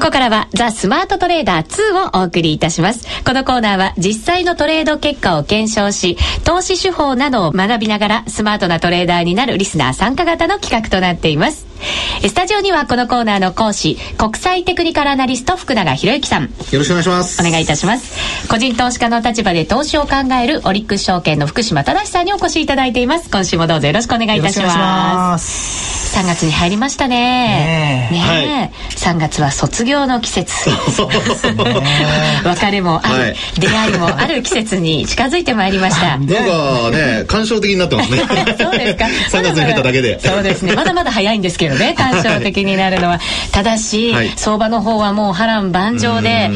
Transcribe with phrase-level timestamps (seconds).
[0.00, 3.06] ここからはザ・スマートトレーダー2をお送りいたします。
[3.22, 11.69] このコーナーは実際のトレード結果を検証し、投資手法などを学びながらスマートなトレーダーになるリスナー参加型の企画となっています。
[12.22, 16.44] スタジオにはこのコーナーの講師、国際テクニカルアナリスト福永博之さん。
[16.44, 17.40] よろしくお願いします。
[17.40, 18.48] お願いいたします。
[18.48, 23.30] 個人投資家の立場で投資を考えるオリックス証券の福島正さんにお越しいただいています。
[23.30, 26.00] 今週もどうぞよろしくお願いいたします。
[26.16, 27.16] 3月に入りましたね。
[27.16, 28.14] ねえ。
[28.14, 30.70] ねはい、3月は卒業の季節。
[32.44, 36.18] 別れもある、はい、出会いもある季節に近づいてまいりました。
[36.18, 38.18] なんかね、 感傷的になってますね。
[38.58, 39.04] そうですか。
[39.38, 40.18] 3月に入っただけで。
[40.20, 40.74] そうですね。
[40.74, 43.20] まだまだ早いんですけどね、感傷的になるのは。
[43.52, 46.50] ただし、はい、相場の方はもう波乱万丈で、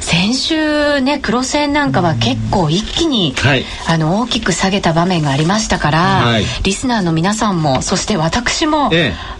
[0.00, 8.90] 先週ね黒線なんかは結構一気に、はい、あの大きく下げた場面がありましたから、はい、リスナーの皆さんもそして私も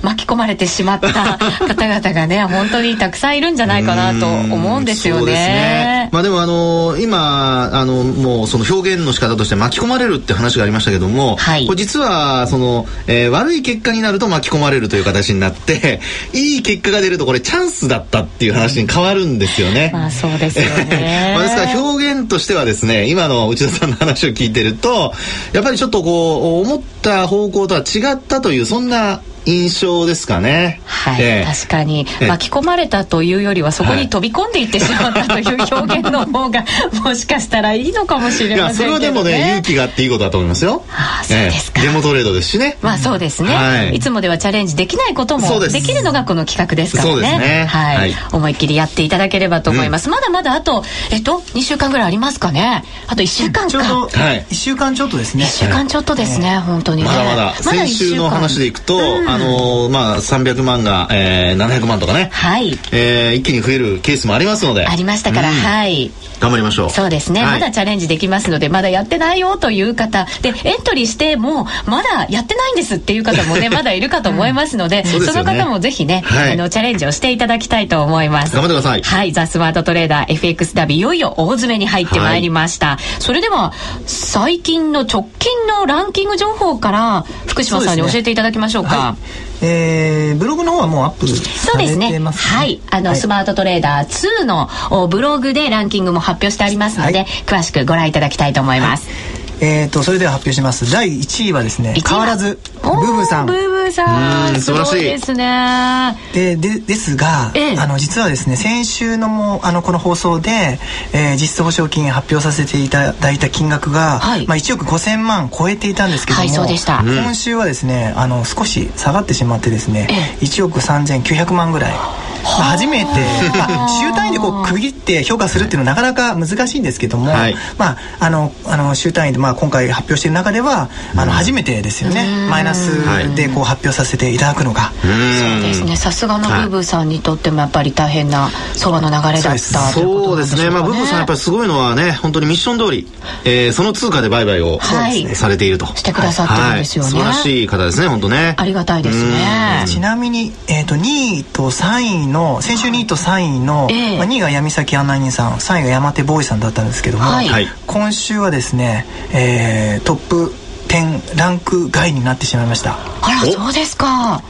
[0.02, 5.32] 巻き込まれてしまった 方々がね本当にたくさんいるんじゃないかなと思うんですよね。
[5.32, 6.08] ね。
[6.12, 16.00] まあでもあのー、今あのもうその表現の仕方として巻き込まれるって話がありましたけども、はい、これ実はその、えー、悪い結果になると巻き込まれるという形になって
[16.32, 19.90] いい結果が出るとこれチャンスだったっていう話に変わるんですよね。
[19.92, 21.32] まあそうですよね。
[21.36, 25.12] まあ、ですから表現としてはですね今の内田さんの話を聞いてると
[25.52, 30.80] やっぱりちょっとこう思った方向とは違ったというそんな印象ですかね。
[30.84, 32.06] はい、えー、確かに。
[32.28, 36.64] 巻き込まれたというよりはそこに飛び込んでいってしまったという表現の方が
[37.02, 40.84] もしかしたらいいのかもしれませんけど、ね、それはでもね勇気があっていいことだと思いますよ。
[40.90, 42.76] ああそうですか、えー、デモトレードですしね。
[42.82, 47.10] まあそうですね、はい、いつもではチャレンジできないこともできるのがこの企画ですからね。
[47.12, 47.66] そうですね。
[47.68, 50.06] はい、はい、思いっきりやっていただければと思います。
[50.06, 52.84] うん、まだまだあとえっと2週間ぐらいありますかね。
[53.06, 53.70] あと1週間か。
[53.70, 55.44] ちょうど1週間ちょっとですね。
[55.44, 57.08] 1週間ちょっとですね、本当にね。
[57.08, 57.54] まだまだ。
[57.54, 62.72] 先週の話でいくと、うん、あのまあ300万が、えー、700万とかね、はい。
[62.92, 64.86] えー、一気に増えるケースもありますので。
[64.86, 66.10] ありましたから、うん、はい。
[66.40, 66.90] 頑張りましょう。
[66.90, 70.26] そうですね、はい、まだチャレンジできますのでまだやってないよという方。
[70.40, 75.10] でエントリーしてもまだやってないんですっていう方もね まだいるかと思いますのでうん。
[75.10, 78.54] そでね、その方もぜひね、はい、あのチャレンジをしていただきたいと思います。
[78.54, 79.02] 頑張ってください。
[79.02, 79.32] はい。
[79.32, 83.72] ザ・スマートトレーダー FX ダビいよいよ大詰めに入ってまいりました、はい、それでは
[84.06, 89.16] 最近の直近のランキング情報から福島さんに教えていただきましょうか
[89.62, 92.18] えー、ブログの方はもうアップそうですね。
[92.18, 92.80] はい。
[92.90, 94.68] あの、はい、スマートトレーダー2の
[95.08, 99.08] ブログでランキングも発表してありますので、はい、詳しくご覧いただきたいと思います。
[99.08, 100.90] はいえーと、それでは発表します。
[100.90, 103.46] 第1位はですね変わらずブーブーさん。
[103.46, 104.60] ブーブーさん。
[104.60, 105.02] 素晴らしい。
[105.02, 106.16] ですね。
[106.32, 110.78] ででですが、ええ、あの実はですね先週のもあのこの放送で、
[111.12, 117.00] えー、実質保証金発表させていただいた金額が、はい、まあ、1億5000万超えていたんですけども、はい、そうでした。
[117.00, 121.92] 今週はですねあの少し下がってしまってですね、ええ、1億3900万ぐらい。
[121.92, 123.10] まあ、初めて、
[123.56, 132.26] まあ、週単位でこう区切って評価するっていうのはなかなか難しいんですけども、はい、まあ、あのあの週単位で、まあ、今回発表している中ではあの初めてですよね。
[132.50, 134.92] マイナスでこう発表させていただくのが。
[135.02, 135.96] そうですね。
[135.96, 143.06] さすがのブーブーさんにとってもやっぱり大変な相場の流れだったそうですね、まあ、ブーブーさんやっぱりすごいのはね本当にミッション通り、
[143.44, 145.86] えー、その通貨で売買を、はい、されていると。
[145.96, 148.54] してくださってるんですよね、はい、素晴らしい方ですね本当ね。
[148.58, 149.84] ありがたいですね。
[149.86, 160.52] ちなみに、えーと、と2位と3位の先週2位と3位の、えー、まあ、2位が闇崎案内人さん3位が山手ボーイさんだったんですけども、はい、今週はですね、えー、トップ
[160.88, 164.42] 10ランク外になってしまいましたあらそうですか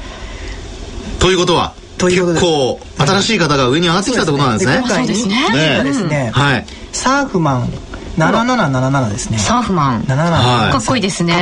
[1.18, 4.78] ということは結構新しい方が上に上がってきたってことなんですね。
[4.78, 5.50] 今回ですね。
[5.50, 7.68] ねですね、はい、サーフマン
[8.16, 9.38] 7777ですね。
[9.38, 10.02] サーフマン。
[10.02, 11.34] 77かっこいいですね。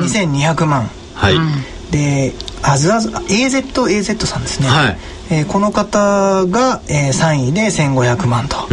[0.00, 0.88] 二千二百万。
[1.14, 1.34] はい。
[1.90, 2.32] で、
[2.62, 4.68] アズアズ AZAZ さんですね。
[4.68, 4.98] はい。
[5.30, 8.66] えー、この方が、えー、3位で1500万と、は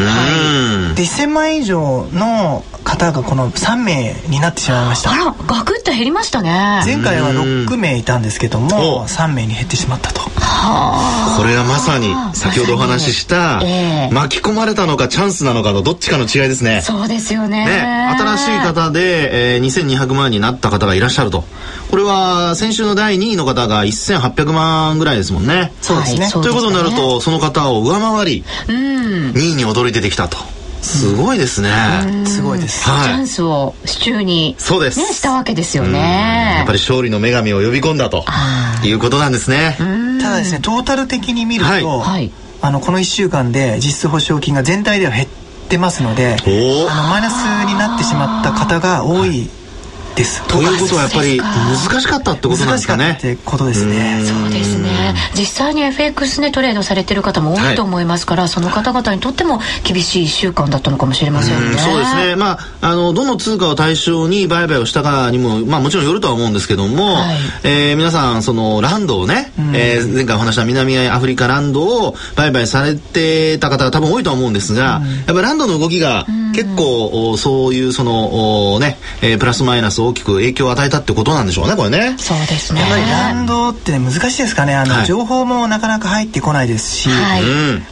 [0.93, 5.11] い、で1000万以上の方がこの3名になってしまいました。
[5.11, 6.81] あらガクッと減りましたね。
[6.85, 10.21] 前回は6名いたんですけども3名に減ってしまったと。
[10.21, 16.81] これはまさに先ほどお話しした、えー、巻き込まれたのかチャンスなのかのどっちかの違いですね。
[16.81, 17.65] そうですよね。
[17.65, 18.15] ね。
[18.17, 21.43] 新しい方で、えー、2200万になった方がいらっしゃると。
[21.91, 25.73] これは先週の第2位の方が1800万ぐらいですもんね。
[25.81, 30.37] そうですね、はいということになるとその方を上回り、うん、2位に躍り出てきたと。
[30.83, 31.71] すごいですね。
[32.27, 32.87] すごいです。
[32.87, 36.57] はい、チャンスを手中に、そうです、ね、したわけですよね。
[36.57, 38.23] やっぱり勝利の女神を呼び込んだと
[38.83, 39.75] いうことなんですね。
[40.21, 42.31] ただですね、トータル的に見ると、はい、
[42.61, 45.27] あのこの1週間で実質保証金が全体では減っ
[45.67, 49.49] てますので、あのマイナスになってしまった方が多い。
[50.15, 50.41] です。
[50.47, 53.17] ということはやっぱり難しかったってことなんですかね。
[53.19, 54.21] ってことですね。
[54.23, 55.13] そうですね。
[55.37, 61.77] 実際に FX ねトレードされてる方も多いと思いますから、はい、その方々にとっても厳しい1週間だったのかもしれませんね。
[61.77, 62.35] そうですね。
[62.35, 76.25] まああのどの通貨を対象に売買をしたかにもまあもちろんよるとは思うんですけども、はい、えー、皆さんそのランドをね、えー、前回お話した南アフリカランドを売買されてた方が多分多いと思うんですが、やっぱランドの動きが
[76.55, 82.15] 結構そういうそのね、えー、プラスマイナス大きく影響を与えたってことなんでしょうねこれね。
[82.17, 82.81] そうですね。
[82.81, 84.75] やっぱりランドって、ね、難しいですかね。
[84.75, 87.43] あの、はい、情報もなかなか入ってこないですし、はい、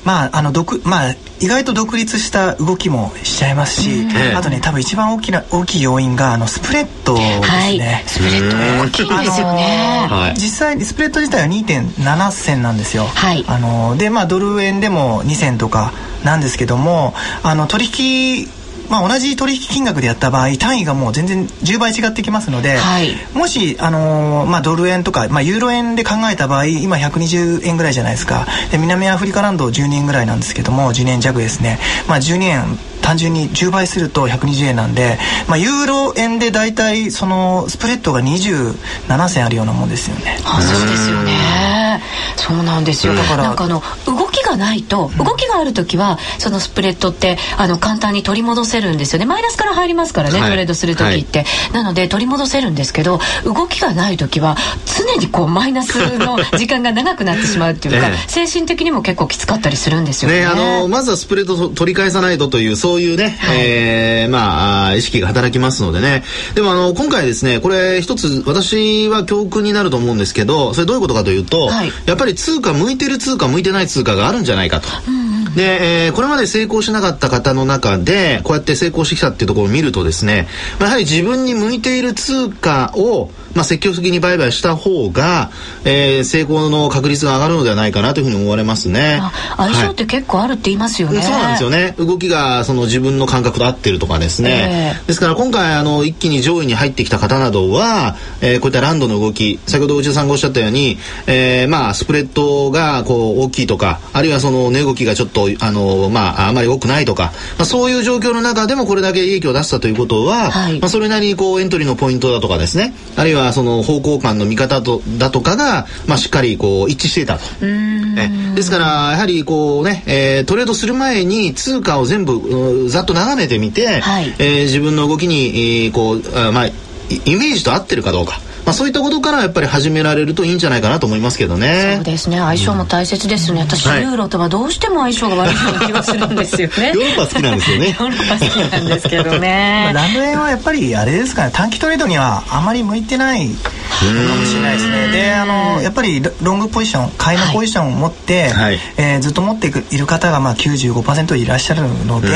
[0.03, 15.91] まああの独まあ意外と独立した動きもしちゃいますし、あとね多分一番大きな大きい要因があのスプレッドですね、はい、スプレッド大きいですよね、実際にスプレッド自体は2.7銭なんですよ、はい、あのでまあドル円でも2銭とか
[16.23, 17.13] なんですけども
[17.43, 18.47] あの取引
[18.89, 28.45] まあ、同じ取引金額でやった場合単位がもう全然10倍違ってきますので、はい、もし、あのー、まあ、ドル円とか、まあ、ユーロ円で考えた場合今120円ぐらいじゃないですか。
[28.71, 40.37] で南アフリカランド12円ぐらいなんですけども12円弱ですね、まあ、12円単純に10倍すると120円なんで、まあ、ユーロ円で大体そのスプレッドが27銭あるようなもんですよね。
[40.45, 42.01] あそうですよね。
[42.37, 49.25] そうなんですよ、だからなんかあの動きがないと動きがある時はそのスプレッドってあの簡単に取り戻せるんですよね。
[49.25, 54.55] マイナスから入りますからね、はい、トレードする時って、はい、なので取り戻せるんですけど動きがない時は
[54.85, 60.41] 常にこうマイナスの 時間が長くなってしまうっていうか、精神的にも結構きつかったりするんですよね。
[60.41, 66.23] ねあのまずはスプレッド取り返さないとというそういうね、はい、えー、まあ意識が働きますのでね。
[66.55, 74.87] でもあの今回ですねこれ一つ私は教訓になると思うんですけどそれどういうことかというと、はい、やっぱり通貨向いてる通貨向いてない通貨があるんじゃないかと。
[75.07, 75.23] うん
[75.55, 80.47] で、えー、これまで成功しなかった方の中でこうやって成功してきたっていうところを見るとですね、
[80.79, 85.51] まあ、やはり自分に向いている通貨をまあ、積極的に売買した方が、
[85.85, 89.21] えー、成功の確率が上がるのではないかなというふうに思われますね。
[89.57, 91.17] 相性って結構あるって言いますよね。
[91.17, 91.95] はい、そうなんですよね。
[91.97, 94.95] 動きがその自分の感覚と合ってるとかですね。
[94.99, 100.97] えー、ですから今回あの一気に上位に入ってきた方などは、えー、こういったランドの動き、先ほど内田さんがおっしゃったように、
[101.27, 117.43] えー、まあスプレッドがこう大きいとか、あるいはその値動きがちょっとあのまああまり多くないとか、まあそういう状況の中でもこれだけ利益を出したということは、はい、まあそれなりにこうエントリーのポイントだとかですね、あるいはその方向感の見方とだとかが、まあ、しっかりこう一致していたと。
[117.61, 126.69] えですからやはりこうね、えー、トレードする前に通貨を全部ざっと眺めてみて、はい、えー、自分の動きに、えー、こうあまあ
[127.09, 128.39] イメージと合ってるかどうか。
[128.65, 131.95] まあ、そういったことからやっぱり始められるといいんじゃないかなと思いますけどね。
[131.97, 132.37] そうですね。
[132.37, 136.91] 相性も大切ですね、うん、私、ユーロとはどうしても相性が悪いような気がするんですよね。
[136.95, 137.87] ヨーロッパ好きなんですよね。
[137.91, 139.91] ヨーロッパ好きなんですけどね。
[139.93, 141.51] ラム円はやっぱりあれですかね。
[141.53, 143.49] 短期トレードにはあまり向いてない
[143.99, 152.29] かもしれないですねであのやっぱりロングポジション買いのポジションを持って、はい、えー、ずっと持っている方がまあ95%いらっしゃるので、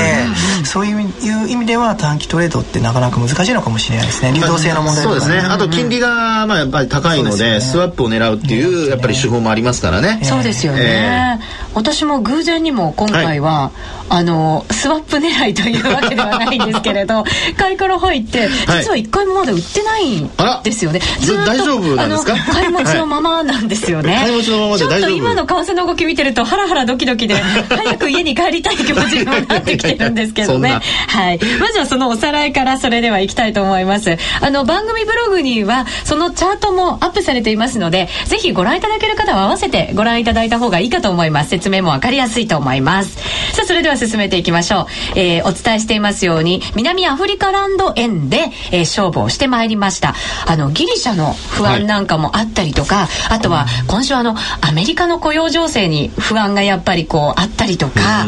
[0.65, 4.33] そういう意味では短期トレードってなかなか難しいのかもしれないですね。
[4.33, 5.39] 流動性の問題そうですね。
[5.39, 10.19] あと金利がまあやっぱり高いので、ね、スワップを狙うっていうやっぱり手法もありますからね。
[10.24, 11.39] そうですよね。
[11.42, 13.72] えー、私も偶然にも今回は、
[14.10, 17.24] はい、あのスワップ狙いというわけではないんですけれど
[17.58, 20.30] 買いから入って実は一回もまだ売ってないん
[20.64, 21.00] ですよね。
[21.19, 22.36] ずっと大丈夫なんですか？
[22.52, 24.18] 買い持ちのままなんですよね。
[24.24, 25.00] 買い持ちのままで大丈夫。
[25.00, 27.36] ちょっと今の為替の動き見てるとハラハラドキドキで
[27.69, 30.80] 早く家に帰りたい気持ちにもなってきてるんですけどね。
[31.07, 31.40] はい。
[31.60, 34.18] まずはそのおさらいからそれではいきたいと思います。
[34.42, 43.18] あの番組ブログにはそのチャートもアップされていますのでぜひご覧いただける方は合わせてご覧いただいた方がいいかと思います説明も分かりやすいと思います。
[43.54, 44.81] さあそれでは進めていきましょ
[45.16, 50.16] う、えー、お伝えしていますように南アフリカランド円で、えー、勝負をしてまいりました。
[50.45, 58.26] あのギリシャの不安なんかもあったりとか、はい、あとは今週あのアメリカの雇用情勢に不安がやっぱりこうあったりとか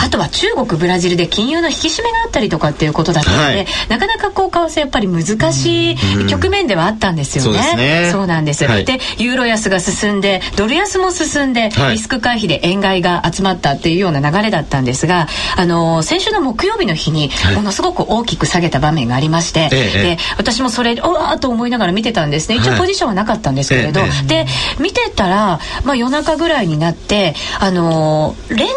[0.00, 5.96] あとは中国ブラジルで金融の引き締めがあったりとかっていうことだったので、はい、なかなかこう為替やっぱり難しい
[6.28, 8.10] 局面ではあったんですよね。
[8.12, 22.56] そうなんです、はい、でユーロ安が進んでドル安も進んで、はい、リスク回避で円買いが集まったっていうような流れだったんですがあの先週の木曜日の日にものすごく大きく下げた場面がありまして、で私もそれおわーと思いながら見てたんですね。
[22.56, 24.46] 一応ポジションはなかったんですけれど、で
[24.78, 28.68] 見てたら、まあ、夜中ぐらいになってあのレンジで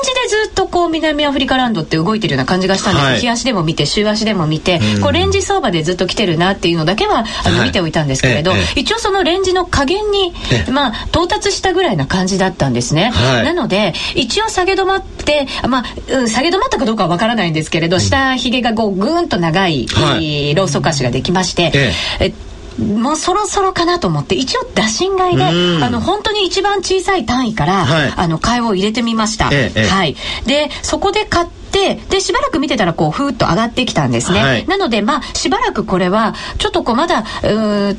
[0.45, 10.33] ずっとこう南アフリカランドって動いてるような感じがしたんです、はい、日足でも見て週足でも見て、こうレンジ相場でずっと来てるなっていうのだけはあの見ておいたんですけれど、一応そのレンジの加減に、
[10.71, 13.12] まあ、到達したぐらいな感じだったんですね。
[13.12, 22.34] はい、なのでで一応下げ止まってまあ、下げ止まったかどうかはわからないんですけれど、下髭がこうぐーんと長い、はい、ローソク足ができまして、ええ。
[22.82, 30.15] もうそろそろかなと思って一応打診買いであの本当に一番小さい単位から、はい、あの買いを入れてみました、ええ、はい。
[30.46, 37.24] でそこで買ってででしばらく見てたらこうふーっと上がってきたんですね、はい、なのでまあしばらくこれはちょっとこうまだ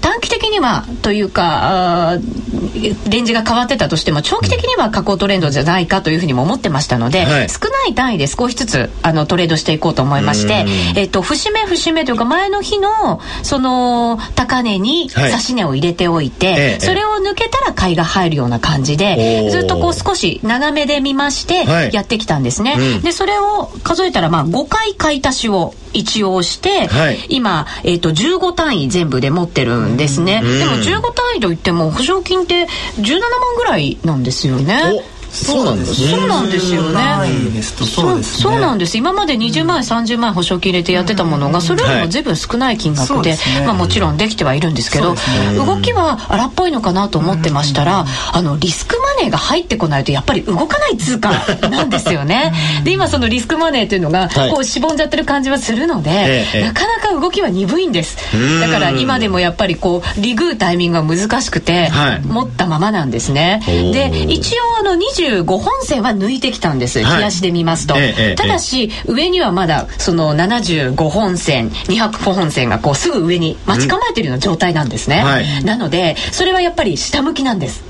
[0.01, 2.19] 短期的にはというか
[3.09, 10.65] レンジが変わってたとしても長期的には下降トレンドじゃないかというふうにも思ってましたので、はい、少ない単位で少しずつあのトレードしていこうと思いまして、
[10.97, 22.73] えっと、節目節目というか前の日のその高値に指し値を入れておいて、はい、それを抜けたら買いが入るような感じでずっとこう少し長めで見ましてやってきたんですね。
[22.73, 30.43] はいうん、でそれを数えたらまあ5回買い足しを一応して、はい、今、えーと、15単位全部で持ってるんですね。
[30.43, 32.67] でも15単位といっても保証金って
[32.99, 33.21] 17万
[33.57, 35.03] ぐらいなんですよね。
[35.33, 36.09] そうなんですね。
[36.09, 36.91] そうなんですよね。
[37.87, 38.97] そうそうなんです。
[38.97, 45.15] 今まで20万円、30万円保証金入れてやってたものが、それよりも随分少ない金額で、まあもちろんできてはいるんですけど、
[45.67, 51.31] 動きは荒っぽいのかなと思ってましたら、あの、リスクマネーが入ってこないと、やっぱり動かない通貨
[51.69, 52.53] なんですよね。
[52.85, 56.11] で、今そのリスクマネーというのが、こう、しぼんじゃってる感じはするので、
[56.65, 58.17] なかなか動きは鈍いんです。
[58.61, 61.91] だから今でもやっぱりこう、リグータイミングが難しくて、
[62.27, 63.63] 持ったままなんですね。
[63.93, 77.85] で、一応あの、20 25本線は抜いてきたんです、はい、冷やしで見ますと、ええ、ただし、上にはまだその75本線200本線がこうすぐ上に待ち構えているような状態なんですね、はい、なのでそれはやっぱり下向きなんです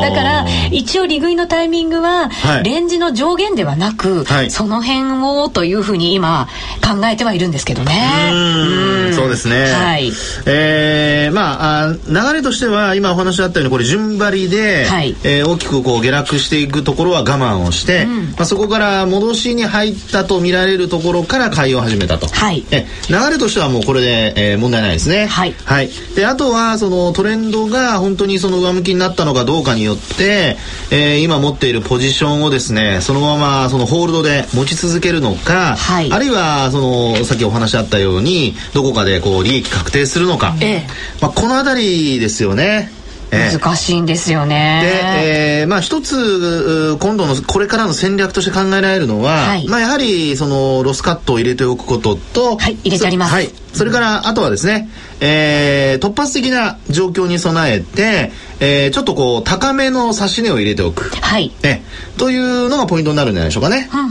[0.00, 2.30] だから一応利食いのタイミングは、
[2.64, 6.48] レンジの上限ではなく、はい、その辺をというふうに今
[6.82, 8.30] 考えてはいるんですけどね。
[8.32, 9.72] うそうですね。
[9.72, 10.10] はい。
[10.46, 22.26] えー、まああ流れとしては今お話あったようにこれ順張りで、はい、えー、大きくこう下落していくところは我慢をして、うん、まあそこから戻しに入ったと見られるところから買いを始めたと。
[22.26, 22.64] はい。
[22.70, 25.26] え流れとしてはもうこれで、えー、問題ないですね。
[25.26, 25.54] はい。
[25.64, 25.90] はい。
[26.16, 30.56] であとはそのトレンドが本当にその上向きになったのかかどうかによって、
[30.90, 40.86] えー、今持っているポジションをですねそのままそのホールドで持ち続けるのか、はい、あるいはそのさっきお話あったようにどこかでこう利益確定するのか、ええ、
[41.20, 42.90] まあ、この辺りですよね。
[43.32, 44.80] 難しいんですよね。
[44.82, 53.32] で、えー、まあ一つ今度のこれからの戦略として考えられるのは、はい、まあやはりそのロスカットを入れておくことと、はい入れてあります。
[53.32, 53.50] はい。
[53.72, 61.80] それからあとはですね、えー、突発的な状況に備えて、えー、ちょっとこう高めの指し値を入れておく、はいえ
[62.18, 63.88] というのがポイントになるんじゃないでしょうかね。
[63.90, 64.02] は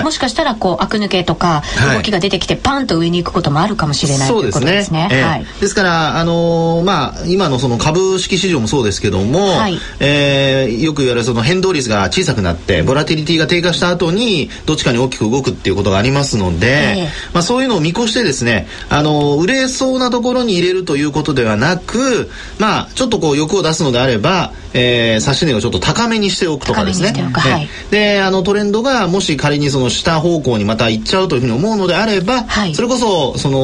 [0.00, 1.62] い、もしかしたらこう悪抜けとか
[1.94, 5.08] 動きが出てきてパンと上に行くこともあるかもしれない、はい、ということですね。
[5.10, 27.12] えー、はい、ですから、あのー、まあ、今のその株式市場もそうですけども、はい、えー、よく言われるその変動率が小さくなってボラティリティが低下した後にどっちかに大きく動くっていうことがありますので、えー、まあ、そういうのを見越してですね、あのー、売れそうなところに入れるということではなく、まあ、ちょっとこう欲を出すのであれば、えー、指し値をちょっと高めにしておくとかですね。
[27.32, 33.58] はい、で、あのトレンドがもし仮にその下方向にまた行っちゃうというふうに思うのであれば、はい、それこそその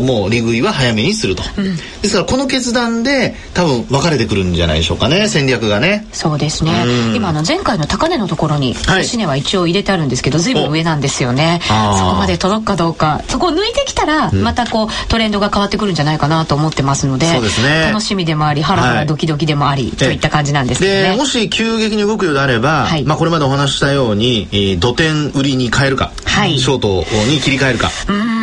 [0.00, 6.06] もう利食いは早めにすると、うん、ですからこの決断で多分分かれてくるんじゃないでしょうかね戦略がね。
[6.12, 6.72] そうですね。
[7.14, 11.60] 今の前回の高値のところに指し値は一応入れてあるんですけど、ずいぶん上なんですよね。
[11.62, 21.14] そこまで届くかどうか、そこを抜いてきたら、またこうトレンドが変わってくるんじゃないかなと思ってますので、そうですね、楽しみでもあり、ハラハラドキドキでもあり、といった感じなんですね。
[21.16, 27.90] もし急激に動くようであれば、はい、まあこれまでお話ししたように、えー、土点売りに変えるか、はい、ショートに切り替えるか。
[28.08, 28.35] うん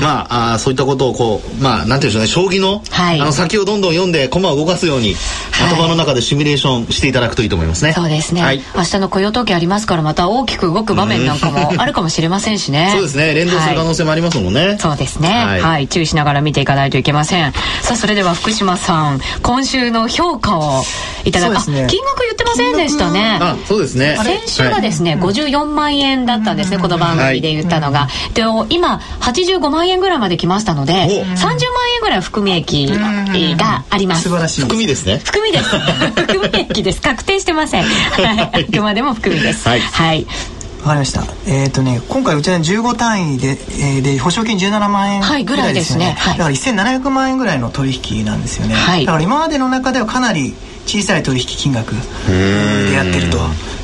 [0.00, 5.14] まああそういったことをこうまあなんていうんでしょうね将棋の,、はい、あの先をどんどん読んで駒を動かすように、
[5.52, 7.92] はい、頭の中でシミュレーションしていただくといいと思いますね。
[7.92, 8.42] そうですね。
[8.42, 12.90] はい、明日の雇用統計ありますからまた大きく動く場面なんかもあるかもしれませんしね。
[12.94, 14.68] そうですね連動する可能性もありますもんね。
[14.68, 17.52] はい、そうですね、はい、はい、注意しながら見ていかないといけません。
[17.82, 20.84] さあそれでは福島さん今週の評価を
[21.24, 23.38] いただく、ね、金額言ってませんでしたね。
[23.40, 24.16] あそうですね。
[24.22, 28.08] 先週がですね、はい、54万円だったんですね、この番組で言ったのが。
[28.34, 31.46] で今85万円ぐらいまで来ましたので30万
[31.94, 34.24] 円ぐらい含み益があります。
[34.24, 34.60] 素晴らしい。
[34.62, 35.18] 含みですね。
[35.18, 35.78] 含みです。
[36.14, 37.00] 含み益です。
[37.00, 39.68] 確定してません、はい、あくまでも含みです。
[39.68, 40.26] はい、はい。
[40.86, 41.24] わかりました。
[41.46, 46.14] えっ、ー、とね、今回うちは15単位で、えー、で保証金17万円ぐらいですよね。
[46.16, 46.56] はい、ぐらいですね。
[46.56, 48.74] はい、だから1700万円ぐらいの取引なんですよね。
[48.74, 50.54] はい、だから今までの中ではかなり
[50.86, 51.92] 小さい取引金額
[52.28, 53.38] でやってると。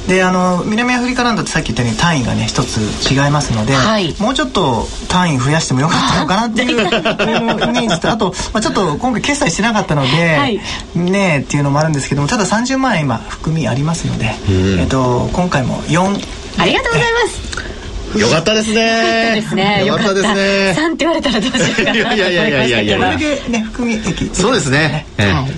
[0.09, 2.79] であの南アフリカランドってさっき言ったように単位がね一つ
[3.09, 10.61] 違いますので、はい、もうちょっと単位増やしてもよかったのかなっていうイメージとあと、 まあ、ちょっと今回決済してなかったので、はい、
[10.97, 14.35] ねっていうのもあるんですけどもただ30万円今含みありますので、
[14.81, 17.72] えっと、今回も4ありがとうございます
[18.19, 19.33] よかったですね。
[19.37, 19.85] ですね。
[19.87, 20.75] よかったですね。
[20.75, 21.93] 三って言われたらどうしようかな。
[21.93, 22.99] いやいやいやいやいやいや。
[22.99, 24.31] これでね含み益。
[24.35, 25.07] そうですね。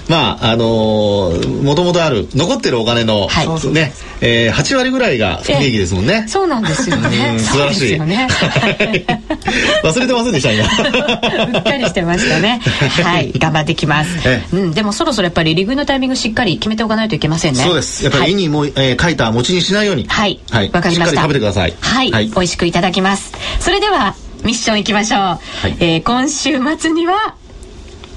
[0.08, 1.32] まああの
[1.62, 3.28] もともとある残ってるお金の
[3.73, 6.26] ねえ八割ぐらいが含み益ですもんね。
[6.28, 7.38] そうなんですよね。
[7.38, 7.99] 素晴らしい。
[9.82, 10.64] 忘れてませんでした今。
[10.64, 12.61] うっかりしてましたね。
[13.02, 14.11] はい頑張ってきます。
[14.52, 17.62] うんでもそろそろやっぱりリグのタイミングしっかり決めておかないといけませんね。
[17.62, 18.04] そうです。
[18.04, 20.06] やっぱり絵にも書いた餅にしないように。
[20.08, 20.38] はい。
[20.50, 20.70] はい。
[20.73, 21.23] わかりました。
[21.23, 21.75] 食べてください。
[21.80, 22.30] はい。
[22.44, 27.36] 美味しくいただきますそれではミッションいきましょう、はい、えー、今週末には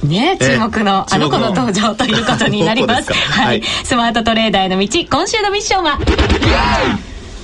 [0.04, 3.12] ね、注目のあの子の登場ということになります。
[3.14, 5.98] はい、はい、スマートトレーダーへの道、今週のミッションは？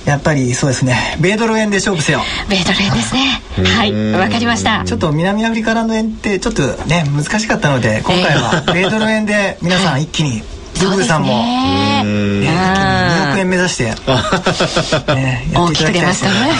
[0.06, 1.16] やっぱりそうですね。
[1.20, 2.20] 米ドル円で勝負せよ。
[2.48, 3.42] 米ドル円ですね。
[3.64, 4.84] はい、わかりました。
[4.84, 10.42] ちょっと南アフリカランド円ってちょっとね難しかったので、今回は米ドル円で皆さん一気に
[10.80, 13.94] ブブさんも、ね、2億円目指して、ね、
[15.54, 16.50] 大きく出ました ね。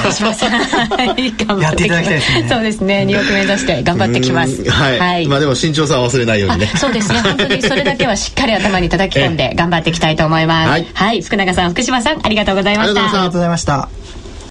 [1.61, 2.49] やっていただきたいですね。
[2.49, 4.71] そうですね、2億円目指して頑張ってきます。
[4.71, 5.27] はい。
[5.27, 6.71] まあでも慎重さは忘れないようにね。
[6.77, 10.85] そうですね、本当にそれだけはしっかり頭に叩き込んで頑張っていきたいと思います。
[10.95, 11.23] はい。
[11.23, 13.01] 福永さん、福島さん、ありがとうございました。
[13.01, 13.89] ありがとうございました。